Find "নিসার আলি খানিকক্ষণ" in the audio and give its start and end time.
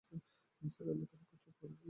0.61-1.37